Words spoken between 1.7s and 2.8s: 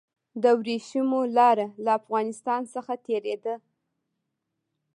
له افغانستان